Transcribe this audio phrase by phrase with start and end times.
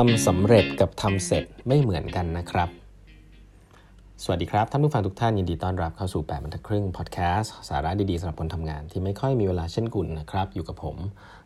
[0.00, 2.68] ทำสำเร็จกับทำเสร็จไม่เหมือนกันนะครับ
[4.22, 10.96] สวัสดีครับ ท่านผู้ฟังทุกท่านยินดีต้อนรับเข้าสู่ 8บรรทัดครึ่งพอดแคสต์สาระดีๆสำหรับคนทำงานที่ไม่ค่อยมีเวลาเช่นคุณนะครับ อยู่กับผม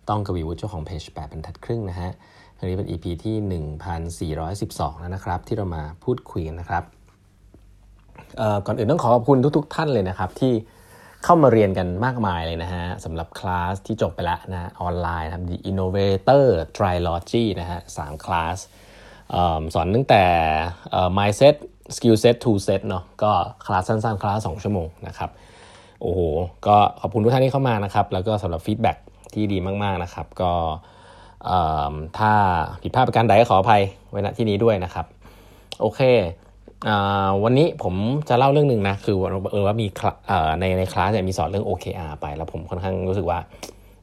[0.08, 2.10] ต้องกวีวุฒิเจ้าของเพจ8บรรทัดครึ่งนะฮะ
[2.58, 3.36] วันนี้เป็น EP ที่
[4.64, 6.84] 1412 แล้วนะครับ ที่เรามาพูดคุยกันนะครับ
[8.66, 10.52] ก่อนอื่นต้องขอขอบคุณทุก ๆ ท่านเลยนะครับที่
[11.24, 16.44] เข้ามาเรียนกันมากมายเลยนะฮะสำหรับคลาสที่จบไปแล้วนะออนไลน์ครับ The Innovator
[16.76, 18.56] Trilogy นะฮะสามคลาส
[19.74, 20.24] สอนตั้งแต่
[21.18, 21.54] mindset
[21.94, 23.32] skill set tool set เนาะก็
[23.66, 25.30] คลาสสั้นๆ คลาสสองชั่วโมงนะครับ
[26.02, 26.20] โอ้โห
[26.66, 28.92] ก็ขอบคุณทุกท่านที่เข้ามานะครับ แล้วก็สำหรับ feedback
[29.34, 30.52] ที่ดีมากๆนะครับ ก็
[32.18, 32.32] ถ้า
[32.82, 35.06] ผิดพลาดประการใดก็ขออภัยไว้ณที่นี้ด้วยนะครับ
[35.80, 36.00] โอเค
[37.44, 37.94] วันนี้ผม
[38.28, 39.16] จะเล่าเรื่องหนึ่งนะ คือ
[39.52, 39.86] เออว่ามี
[40.60, 43.38] ในในคลาสเนี่ยมีสอนเรื่อง OKR ไป แล้วผมค่อนข้างรู้สึกว่า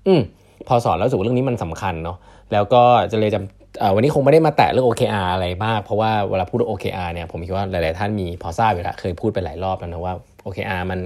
[0.08, 0.22] อืม
[0.68, 2.18] พอสอนแล้วรู้สึกเรื่องนี้มันสำคัญเนาะ
[2.54, 10.14] แล้วก็จะเลยจำวันนี้คงไม่ได้มาแตะเรื่อง OKR อะไรมาก เพราะว่าเวลาพูด OKR เนี่ยผมคิดว่าหลาย ๆ ท่านมีพอทราบอยู่แล้วเคยพูดไปหลายรอบแล้วนะว่า
[10.46, 11.00] OKR มัน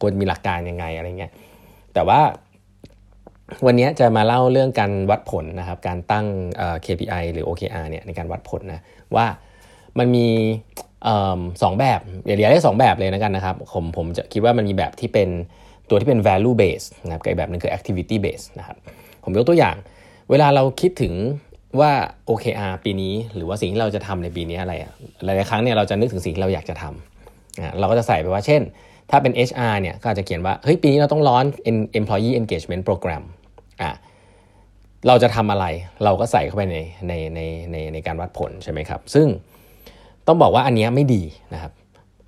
[0.00, 1.32] ควรมีหลักการยังไงอะไรเงี้ย
[1.94, 2.20] แต่ว่า
[3.66, 6.26] วันนี้จะมาเล่าเรื่องการวัดผลนะครับ การตั้ง
[6.84, 8.80] KPI หรือ OKR เนี่ยในการวัดผลนะ
[9.16, 9.26] ว่า
[9.98, 10.26] มันมี
[11.62, 15.28] สองแบบเดี๋ยวเรียกได้สองแบบเลยนะกันนะครับผมผมจะคิดว่ามันมีแบบที่เป็น
[15.88, 18.76] ตัวที่เป็น value base นะครับกับแบบนึงคือ activity base นะครับ
[19.24, 19.76] ผมยกตัวอย่าง
[20.30, 21.14] เวลาเราคิดถึง
[21.80, 21.92] ว่า
[22.28, 24.92] OKR ปีนี้ หรือว่าสิ่งที่เราจะทำในปีนี้อะไรอะ
[25.24, 28.62] หลายๆครั้งเนี่ยเราจะนึกถึงสิ่งที่เราอยากจะทำเราก็จะใส่ไปว่าเช่น
[29.10, 31.44] ถ้าเป็น HR เนี่ยก็อาจจะเขียนว่าเฮ้ยปีนี้เราต้องร้อน
[31.98, 33.22] employee engagement program
[33.82, 33.90] อ่า
[35.06, 35.66] เราจะทำอะไร
[36.04, 36.78] เราก็ใส่เข้าไปใน
[37.08, 37.40] ในใน
[37.72, 39.26] ในในการวัดผลใช่ไหมครับ ซึ่ง
[40.26, 41.22] ต้องบอกว่าอันนี้ไม่ดี
[41.54, 41.72] นะครับ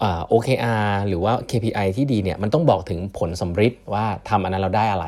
[0.02, 5.06] อ OKR หรือว่า KPI ที่ดีเนี่ยมันต้องบอกถึงผลสำฤทธิ์ว่าทำอันนั้นเราได้อะไร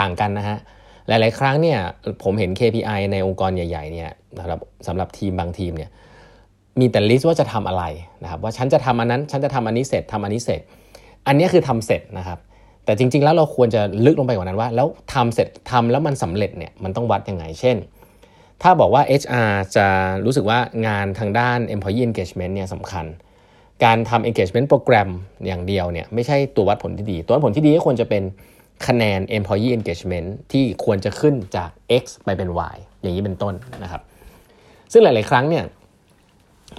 [0.00, 0.58] ต่างกันนะฮะ
[1.08, 1.78] หลาย ๆ ครั้งเนี่ย
[2.22, 5.90] ผมเห็น KPI ในองค์กรใหญ่ ๆ เนี่ยนะครับสำหรับทีมบางทีมเนี่ย
[6.80, 7.84] มีแต่ลิสต์ว่าจะทำอะไร
[8.22, 10.60] นะครับว่าฉันจะทำอันนั้นฉันจะทำอันนี้เสร็จทำอันนี้เสร็จ
[11.26, 12.38] อันนี้คือทำเสร็จนะครับ
[12.84, 17.76] แต่จริง ๆ แล้วเราควรจะลึกลงไปกว่านั้นว่า แล้วทำเสร็จทำแล้วมันสำเร็จเนี่ยมันต้องวัดยังไง เช่น
[18.62, 19.86] ถ้าบอกว่า HR จะ
[20.24, 23.06] รู้สึกว่างานทางด้าน employee engagement เนี่ยสำคัญ
[23.84, 25.08] การทำ engagement program
[25.46, 28.22] อย่างเดียวเนี่ยไม่ใช่ตัววัดผลที่ดี ตัววัดผลที่ดีก็ควรจะเป็น
[28.86, 31.70] คะแนน employee engagement ที่ควรจะขึ้นจาก
[32.02, 34.02] X ไปเป็น Y อย่างนี้เป็นต้นนะครับ
[34.92, 35.64] ซึ่งหลาย ๆ ครั้งเนี่ย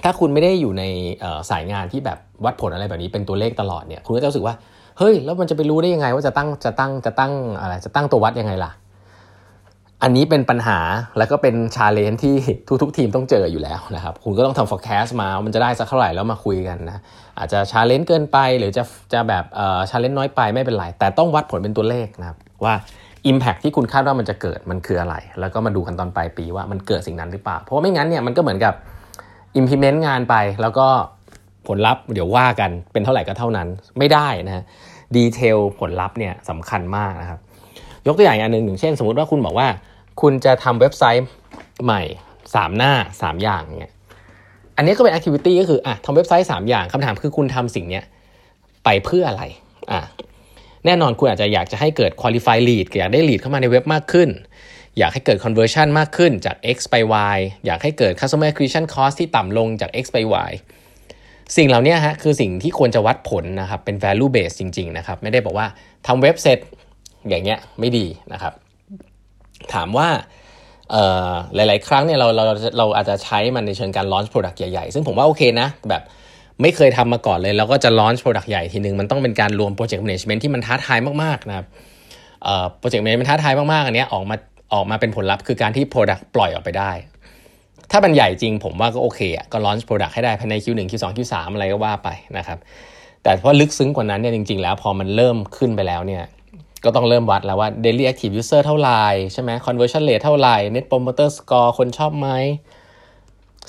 [0.04, 0.84] ถ้าคุณไม่ได้อยู่ใน
[1.50, 4.54] สายงานที่แบบวัดผลอะไรแบบนี้เป็นตัวเลขตลอดเนี่ยคุณก็จะรู้สึกว่า
[4.98, 8.70] เฮ้ยแล้วมันจะไปรู้ได้ยังไงว่าจะตั้งจะตั้งจะตั้งอะไรจะตั้งตัววัดยังไงล่ะ
[10.02, 10.78] อันนี้เป็นปัญหา
[11.18, 12.36] แล้วก็เป็น challenge ที่
[12.82, 17.00] ทุกๆ ทีมต้องเจออยู่แล้วนะครับ คุณก็ต้องทำ forecast มามันจะได้สักเท่าไหร่แล้วมาคุยกันนะ
[17.38, 22.74] อาจจะ challenge เกินไปหรือจะจะแบบเอ่อ challenge น้อยไปไม่เป็นไร แต่ต้องวัดผลเป็นตัวเลขนะครับว่า
[23.30, 28.74] Impact ที่คุณคาดว่ามันจะเกิดมันคืออะไร แล้วก็มาดูกันตอนปลายปีว่ามันเกิดสิ่งนั้นหรือเปล่า เพราะว่าไม่งั้นเนี่ยมันก็เหมือนกับ
[29.58, 30.86] implement งานไปแล้วก็
[31.66, 33.68] ผลลัพธ์เดี๋ยวว่ากันเป็นเท่าไหร่ก็เท่านั้น
[33.98, 34.64] ไม่ได้นะฮะ
[35.16, 37.40] detail ผลลัพธ์เนี่ยสำคัญมากนะครับ
[38.06, 39.68] ยกตัวอย่างอันหนึ่งหนึ่งเช่น สมมติว่าคุณบอกว่า
[40.20, 41.28] คุณจะทำเว็บไซต์
[41.84, 42.02] ใหม่
[42.40, 43.92] 3 หน้า 3 อย่างเนี่ย
[44.76, 48.00] อันนี้ก็เป็น activity ก็คืออะทำเว็บไซต์ 3 อย่างคำถามคือคุณทำสิ่งนี้
[48.84, 49.42] ไปเพื่ออะไร
[49.92, 50.00] อะ
[50.86, 54.28] แน่นอนคุณอาจจะอยากจะให้เกิด qualify lead อยากได้ lead เข้ามาในเว็บมากขึ้น
[54.98, 56.94] อยากให้เกิด conversion มากขึ้นจาก x ไป
[57.34, 60.16] y อยากให้เกิด customer acquisition cost ที่ต่ำลงจาก x ไป
[60.48, 60.50] y
[61.56, 65.66] สิ่งเหล่านี้ฮะคือสิ่งที่ควรจะวัดผลนะครับเป็น value base จริง ๆ นะครับ ไม่ได้บอกว่า
[66.06, 66.58] ทำเว็บเสร็จ
[67.28, 68.52] อย่างเงี้ยไม่ดีนะครับ
[69.74, 70.08] ถามว่า
[71.54, 72.44] หลาย ๆ ครั้งเนี่ยเราเรา
[72.78, 76.02] เราอาจจะใช้มันในเชิงการ launch product ใหญ่ ๆ ซึ่งผมว่าโอเคนะ แบบ
[76.62, 81.66] ไม่เคยทำมาก่อนเลย แล้วก็จะ launch product ใหญ่ทีนึง มันต้องเป็นการรวม project management ที่มันท้าทายมาก ๆ นะครับ
[82.78, 84.36] โปรเจกต์ management ท้าทายมาก ๆ อันนี้ออกมา
[84.74, 86.92] ออกมาเป็นผลลัพธ์คือการที่ product ปล่อยออกไปได้
[87.90, 92.08] ถ้ามันใหญ่จริงผมว่าก็โอเคอะก็ launch product ให้ได้ภายใน Q1 Q2 Q3 อะไรก็ว่าไป
[92.38, 92.58] นะครับ
[93.22, 96.24] แต่พอลึกซึ้งกว่านั้นเนี่ยจริง ๆ แล้วพอมันเริ่มขึ้นไปแล้วเนี่ย
[96.84, 99.02] ก็ต้องเริ่มวัดแล้วว่า daily active user เท่าไหร่
[99.32, 102.28] ใช่ไหม conversion rate เท่าไหร่ net promoter score คนชอบไหม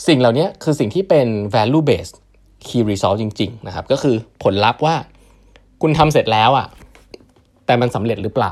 [0.08, 2.16] สิ่งเหล่านี้คือสิ่งที่เป็น value based
[2.66, 4.96] key result จริง ๆ นะครับ ก็คือผลลัพธ์ว่า
[5.82, 6.68] คุณทำเสร็จแล้วอะ่ะ
[7.66, 8.52] แต่มันสำเร็จหรือเปล่า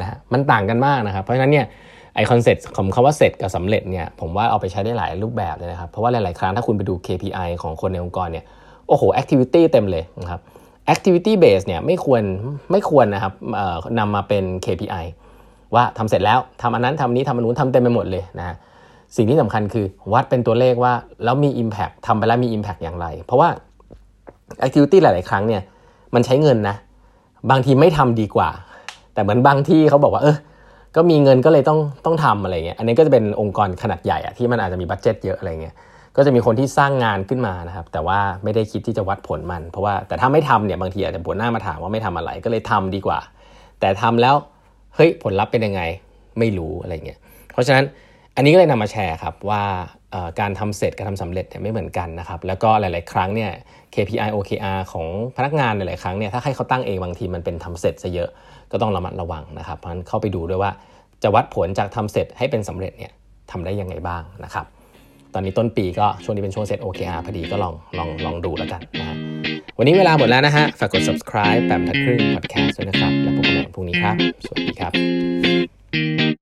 [0.00, 1.66] นะฮะมันต่างกันมากนะครับ เพราะฉะนั้นเนี่ย
[2.14, 8.44] ไอคอนเซ็ปต์ของคำว่าเสร็จกับสำเร็จเนี่ยผมว่าเอาไปใช้ได้หลายรูปแบบเลยนะครับ เพราะว่าหลาย ๆ ครั้งถ้าคุณไปดู KPI ของคนในองค์กรเนี่ย
[8.88, 10.40] โอ้โห activity เต็มเลยนะครับ
[10.92, 12.22] activity base เนี่ยไม่ควร
[12.70, 13.32] ไม่ควรนะครับ
[13.98, 15.04] นำมาเป็น KPI
[15.74, 18.56] ว่าทำเสร็จแล้วทำอันนั้นทำนี้ทำอันนู้นทำเต็มไปหมดเลยนะ
[19.16, 20.92] สิ่งที่สำคัญคือวัดเป็นตัวเลขว่า
[21.24, 23.48] แล้วมี Impact ทำไปแล้วมี Impact อย่างไร เพราะว่า
[24.66, 25.62] activity หลาย ๆ ครั้งเนี่ย
[26.14, 26.76] มันใช้เงินนะ
[27.50, 28.48] บางทีไม่ทำดีกว่า
[29.14, 30.36] แต่เหมือนบางที่เขาบอกว่าเออ
[30.96, 35.74] ก็มีเงินก็เลยต้องต้องทำอะไรเงี้ยอันนี้ก็จะเป็นองค์กรขนาดใหญ่อะที่มันอาจจะมีบัตเจ็ตเยอะอะไรเงี้ย
[36.16, 43.18] ก็จะมีคนที่สร้างงานขึ้นมานะครับ แต่ว่าไม่ได้คิดที่จะวัดผลมัน เพราะว่าแต่ถ้าไม่ทำเนี่ยบางทีอาจจะปวดหน้ามาถามว่าไม่ทำอะไรก็เลยทำดีกว่า
[43.80, 44.34] แต่ทำแล้ว
[44.96, 45.82] เฮ้ยผลลัพธ์เป็นยังไง
[46.38, 47.18] ไม่รู้อะไรเงี้ย
[47.52, 47.84] เพราะฉะนั้น
[48.36, 49.62] อันนี้ก็เลยนำมาแชร์ครับว่า
[50.40, 53.50] การทำเสร็จการทำสำเร็จเนี่ยไม่เหมือนกันนะครับ แล้วก็หลาย ๆ ครั้งเนี่ย
[53.94, 55.06] KPI OKR ของ
[55.36, 58.30] พนักงานหลาย ๆ ครั้งเนี่ยถ้าให้เขาตั้งเองบางทีมันเป็นทำเสร็จซะเยอะ
[58.72, 60.70] ก็ต้องระมัดระวังนะครับเพราะฉะนั้นเข้าไปดูด้วยว่า
[61.22, 63.12] จะวัดผลจากทำเสร็จให้เป็นสำเร็จเนี่ย
[63.50, 64.66] ทำได้ยังไงบ้างนะครับ
[65.34, 69.16] ตอนนี้ต้นปีก็ช่วงนี้เป็นช่วงเซต OKR พอดีก็ลองลองลองดูแล้วกันนะฮะ
[69.78, 76.41] วันนี้เวลาหมดแล้วนะฮะ ฝากกด subscribe แปมทัดครึ่ง podcast ด้วยนะครับ แล้วพบกันใหม่พรุ่งนี้ครับ สวัสดีครับ